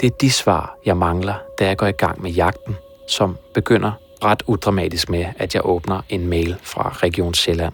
[0.00, 2.76] Det er de svar, jeg mangler, da jeg går i gang med jagten,
[3.08, 3.92] som begynder
[4.24, 7.72] ret udramatisk med, at jeg åbner en mail fra Region Sjælland.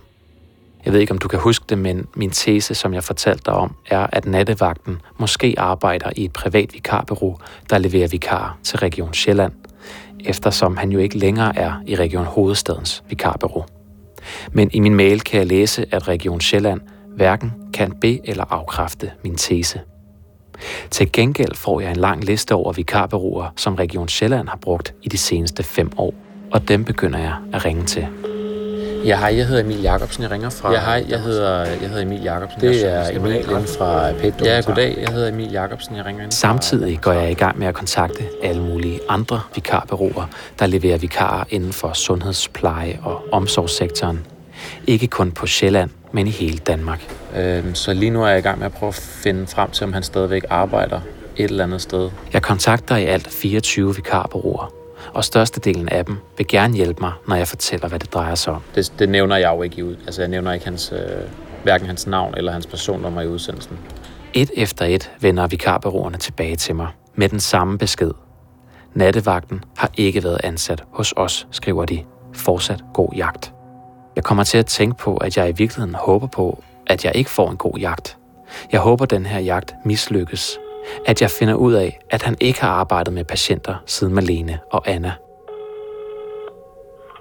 [0.85, 3.55] Jeg ved ikke, om du kan huske det, men min tese, som jeg fortalte dig
[3.55, 7.39] om, er, at nattevagten måske arbejder i et privat vikarbureau,
[7.71, 9.53] der leverer vikar til Region Sjælland,
[10.25, 13.65] eftersom han jo ikke længere er i Region Hovedstadens vikarbureau.
[14.53, 16.81] Men i min mail kan jeg læse, at Region Sjælland
[17.19, 19.81] hverken kan be- eller afkræfte min tese.
[20.91, 25.09] Til gengæld får jeg en lang liste over vikarbureauer, som Region Sjælland har brugt i
[25.09, 26.15] de seneste fem år,
[26.53, 28.07] og dem begynder jeg at ringe til.
[29.05, 30.73] Ja, hej, jeg hedder Emil Jacobsen, jeg ringer fra...
[30.73, 32.61] Ja, hej, jeg hedder, jeg hedder Emil Jacobsen.
[32.61, 36.33] Det er Emil inden fra PET Ja, goddag, jeg hedder Emil Jacobsen, jeg ringer ind
[36.33, 40.27] Samtidig går jeg i gang med at kontakte alle mulige andre vikarbureauer,
[40.59, 44.27] der leverer vikarer inden for sundhedspleje og omsorgssektoren.
[44.87, 47.15] Ikke kun på Sjælland, men i hele Danmark.
[47.37, 49.85] Øhm, så lige nu er jeg i gang med at prøve at finde frem til,
[49.85, 51.01] om han stadigvæk arbejder
[51.37, 52.11] et eller andet sted.
[52.33, 54.73] Jeg kontakter i alt 24 vikarbureauer,
[55.13, 58.53] og størstedelen af dem vil gerne hjælpe mig, når jeg fortæller, hvad det drejer sig
[58.53, 58.63] om.
[58.75, 59.97] Det, det nævner jeg jo ikke i ud.
[60.07, 60.99] Altså, jeg nævner ikke hans, øh,
[61.63, 63.79] hverken hans navn eller hans personnummer i udsendelsen.
[64.35, 68.11] Et efter et vender vikarbureauerne tilbage til mig med den samme besked.
[68.95, 72.05] Nattevagten har ikke været ansat hos os, skriver de.
[72.35, 73.53] Fortsat god jagt.
[74.19, 77.31] Jeg kommer til at tænke på, at jeg i virkeligheden håber på, at jeg ikke
[77.31, 78.17] får en god jagt.
[78.73, 80.59] Jeg håber, at den her jagt mislykkes.
[81.07, 84.89] At jeg finder ud af, at han ikke har arbejdet med patienter siden Malene og
[84.89, 85.13] Anna.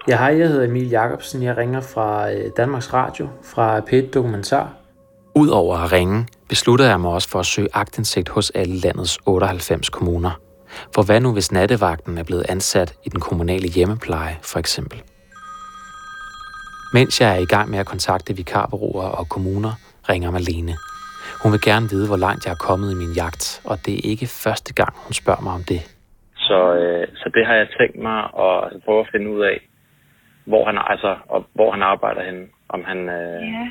[0.07, 1.43] Ja, hej, jeg hedder Emil Jacobsen.
[1.43, 4.73] Jeg ringer fra øh, Danmarks Radio, fra P1 Dokumentar.
[5.35, 9.89] Udover at ringe, beslutter jeg mig også for at søge agtindsigt hos alle landets 98
[9.89, 10.39] kommuner.
[10.95, 15.03] For hvad nu, hvis nattevagten er blevet ansat i den kommunale hjemmepleje, for eksempel?
[16.97, 19.73] Mens jeg er i gang med at kontakte vikarbureauer og kommuner,
[20.09, 20.73] ringer Malene.
[21.41, 24.03] Hun vil gerne vide, hvor langt jeg er kommet i min jagt, og det er
[24.11, 25.81] ikke første gang, hun spørger mig om det.
[26.47, 29.57] Så, øh, så det har jeg tænkt mig at altså, prøve at finde ud af,
[30.51, 32.43] hvor han, altså, og hvor han arbejder henne.
[32.75, 33.65] Om han, øh, Ja.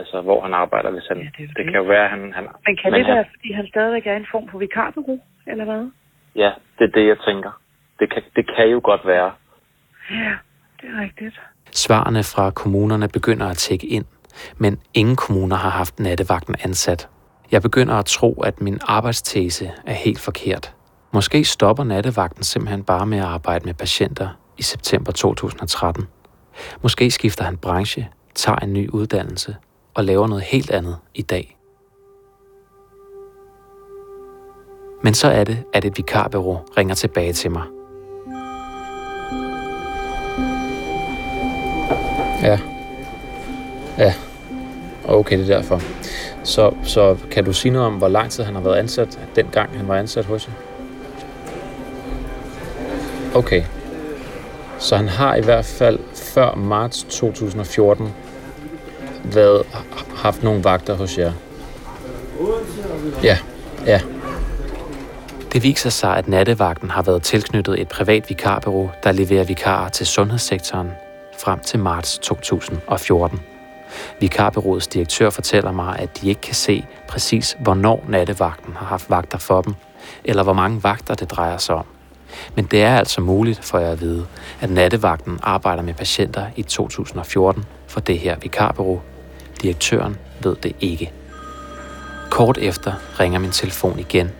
[0.00, 1.18] altså, hvor han arbejder, hvis han...
[1.18, 2.22] Ja, det, det, kan jo være, at han...
[2.38, 5.20] han Men kan men det han, være, fordi han stadigvæk er en form for vikarbureau,
[5.50, 5.82] eller hvad?
[6.42, 7.52] Ja, det er det, jeg tænker.
[8.00, 9.30] Det kan, det kan jo godt være.
[10.10, 10.32] Ja,
[10.80, 11.36] det er rigtigt.
[11.72, 14.04] Svarene fra kommunerne begynder at tække ind,
[14.56, 17.08] men ingen kommuner har haft nattevagten ansat.
[17.50, 20.74] Jeg begynder at tro, at min arbejdstese er helt forkert.
[21.12, 24.28] Måske stopper nattevagten simpelthen bare med at arbejde med patienter
[24.58, 26.06] i september 2013.
[26.82, 29.56] Måske skifter han branche, tager en ny uddannelse
[29.94, 31.58] og laver noget helt andet i dag.
[35.02, 37.77] Men så er det, at et vikarbureau ringer tilbage til mig.
[42.42, 42.58] Ja.
[43.98, 44.14] Ja.
[45.04, 45.82] Okay, det er derfor.
[46.44, 49.76] Så, så kan du sige noget om, hvor lang tid han har været ansat, dengang
[49.76, 50.54] han var ansat hos jer?
[53.34, 53.62] Okay.
[54.78, 58.14] Så han har i hvert fald før marts 2014
[59.24, 59.62] været,
[60.16, 61.32] haft nogle vagter hos jer.
[63.22, 63.38] Ja,
[63.86, 64.00] ja.
[65.52, 70.06] Det viser sig, at nattevagten har været tilknyttet et privat vikarbureau, der leverer vikarer til
[70.06, 70.90] sundhedssektoren
[71.38, 73.40] frem til marts 2014.
[74.20, 79.38] Vikarbyrådets direktør fortæller mig, at de ikke kan se præcis, hvornår nattevagten har haft vagter
[79.38, 79.74] for dem,
[80.24, 81.86] eller hvor mange vagter det drejer sig om.
[82.54, 84.26] Men det er altså muligt for jer at vide,
[84.60, 89.00] at nattevagten arbejder med patienter i 2014 for det her vikarbyrå.
[89.62, 91.12] Direktøren ved det ikke.
[92.30, 94.30] Kort efter ringer min telefon igen.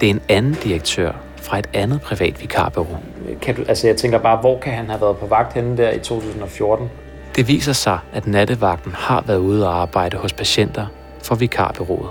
[0.00, 1.12] Det er en anden direktør
[1.44, 2.98] fra et andet privat vikarbureau.
[3.42, 5.90] Kan du, altså jeg tænker bare, hvor kan han have været på vagt henne der
[5.90, 6.90] i 2014?
[7.36, 10.86] Det viser sig, at nattevagten har været ude og arbejde hos patienter
[11.22, 12.10] for vikarbureauet.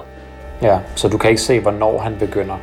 [0.62, 2.56] Ja, så du kan ikke se, hvornår han begynder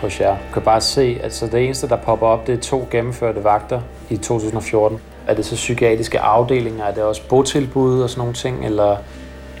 [0.00, 0.30] hos jer.
[0.30, 3.44] Du kan bare se, at så det eneste, der popper op, det er to gennemførte
[3.44, 4.98] vagter i 2014.
[5.26, 6.84] Er det så psykiatriske afdelinger?
[6.84, 8.66] Er det også botilbud og sådan nogle ting?
[8.66, 8.96] Eller...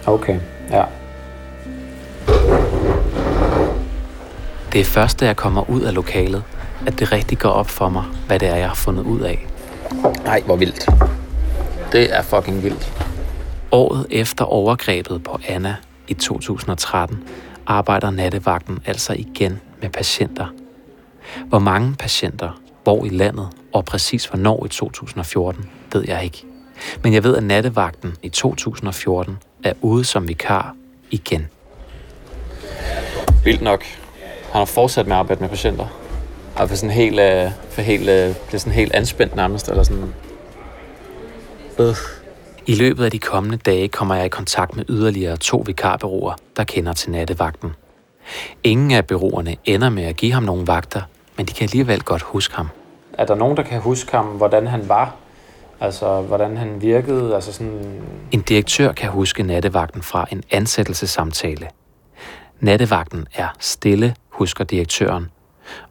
[0.06, 0.38] Okay,
[0.70, 0.82] ja.
[4.72, 6.42] Det er først, da jeg kommer ud af lokalet,
[6.86, 9.46] at det rigtig går op for mig, hvad det er, jeg har fundet ud af.
[10.24, 10.88] Nej, hvor vildt.
[11.92, 12.92] Det er fucking vildt.
[13.70, 15.76] Året efter overgrebet på Anna
[16.08, 17.24] i 2013,
[17.66, 20.46] arbejder nattevagten altså igen med patienter.
[21.46, 26.44] Hvor mange patienter, hvor i landet og præcis hvornår i 2014, ved jeg ikke.
[27.02, 30.74] Men jeg ved, at nattevagten i 2014 er ude som vikar
[31.10, 31.48] igen.
[33.44, 33.84] Vildt nok.
[34.52, 36.05] Han har fortsat med at arbejde med patienter.
[36.56, 40.14] Og for sådan helt, øh, for helt, øh, bliver sådan helt anspændt nærmest, eller sådan...
[41.78, 41.94] Øh.
[42.66, 46.64] I løbet af de kommende dage kommer jeg i kontakt med yderligere to vikarbureauer, der
[46.64, 47.70] kender til nattevagten.
[48.64, 51.00] Ingen af bureauerne ender med at give ham nogle vagter,
[51.36, 52.68] men de kan alligevel godt huske ham.
[53.12, 55.14] Er der nogen, der kan huske ham, hvordan han var?
[55.80, 57.34] Altså, hvordan han virkede?
[57.34, 58.02] Altså sådan...
[58.32, 61.68] En direktør kan huske nattevagten fra en ansættelsessamtale.
[62.60, 65.30] Nattevagten er stille, husker direktøren.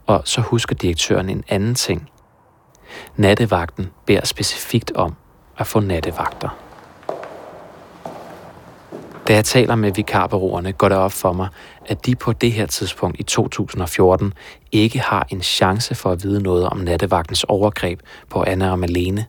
[0.08, 2.10] Og så husker direktøren en anden ting.
[3.16, 5.16] Nattevagten beder specifikt om
[5.58, 6.50] at få nattevagter.
[9.28, 11.48] Da jeg taler med vikarbureauerne, går det op for mig,
[11.86, 14.34] at de på det her tidspunkt i 2014
[14.72, 18.00] ikke har en chance for at vide noget om nattevagtens overgreb
[18.30, 19.26] på Anna og Malene.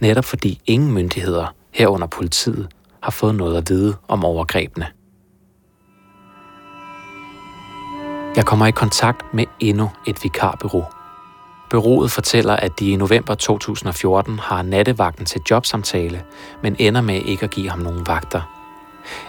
[0.00, 2.68] Netop fordi ingen myndigheder, herunder politiet,
[3.02, 4.86] har fået noget at vide om overgrebene.
[8.36, 10.84] Jeg kommer i kontakt med endnu et vikarbureau.
[11.70, 16.22] Bureauet fortæller, at de i november 2014 har nattevagten til jobsamtale,
[16.62, 18.42] men ender med ikke at give ham nogen vagter.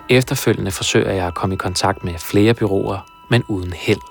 [0.09, 2.99] Efterfølgende forsøger jeg at komme i kontakt med flere byråer,
[3.29, 4.01] men uden held.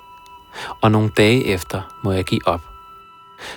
[0.80, 2.61] Og nogle dage efter må jeg give op.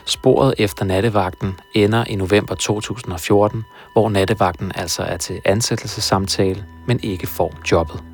[0.05, 3.63] Sporet efter nattevagten ender i november 2014,
[3.93, 8.12] hvor nattevagten altså er til ansættelsessamtale, men ikke får jobbet.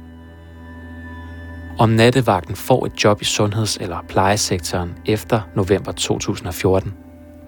[1.80, 6.94] Om nattevagten får et job i sundheds- eller plejesektoren efter november 2014,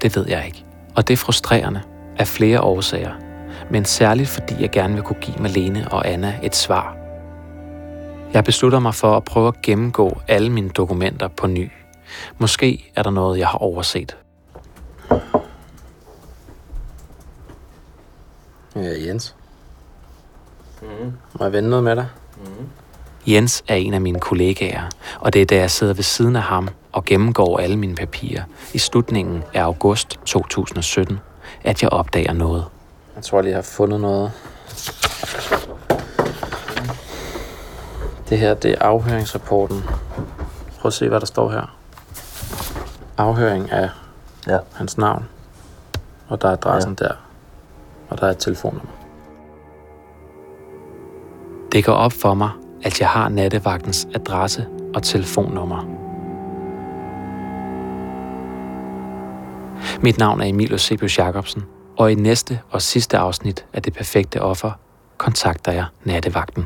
[0.01, 0.65] det ved jeg ikke.
[0.95, 1.82] Og det er frustrerende
[2.17, 3.13] af flere årsager,
[3.71, 6.95] men særligt fordi jeg gerne vil kunne give Malene og Anna et svar.
[8.34, 11.71] Jeg beslutter mig for at prøve at gennemgå alle mine dokumenter på ny.
[12.38, 14.17] Måske er der noget, jeg har overset.
[18.75, 19.36] Ja, Jens.
[20.82, 20.88] Mm.
[21.39, 22.07] Må jeg vende noget med dig?
[23.28, 26.41] Jens er en af mine kollegaer, og det er da jeg sidder ved siden af
[26.41, 28.43] ham og gennemgår alle mine papirer
[28.74, 31.19] i slutningen af august 2017,
[31.63, 32.65] at jeg opdager noget.
[33.15, 34.32] Jeg tror lige, jeg har fundet noget.
[38.30, 39.84] Det her, det er afhøringsrapporten.
[40.80, 41.76] Prøv at se, hvad der står her.
[43.17, 43.89] Afhøring af
[44.47, 44.57] ja.
[44.74, 45.26] hans navn.
[46.28, 47.05] Og der er adressen ja.
[47.05, 47.13] der.
[48.09, 48.91] Og der er et telefonnummer.
[51.72, 52.49] Det går op for mig,
[52.84, 54.65] at jeg har nattevagtens adresse
[54.95, 55.86] og telefonnummer.
[60.01, 61.63] Mit navn er Emil Eusebius Jacobsen,
[61.97, 64.71] og i næste og sidste afsnit af Det Perfekte Offer
[65.17, 66.65] kontakter jeg nattevagten.